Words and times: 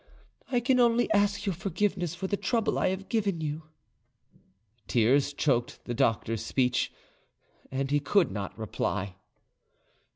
I 0.51 0.59
can 0.61 0.79
only 0.79 1.11
ask 1.11 1.45
your 1.45 1.53
forgiveness 1.53 2.15
for 2.15 2.25
the 2.25 2.35
trouble 2.35 2.79
I 2.79 2.87
have 2.87 3.07
given 3.07 3.39
you." 3.39 3.65
Tears 4.87 5.31
choked 5.31 5.79
the 5.85 5.93
doctor's 5.93 6.43
speech, 6.43 6.91
and 7.69 7.91
he 7.91 7.99
could 7.99 8.31
not 8.31 8.57
reply. 8.57 9.17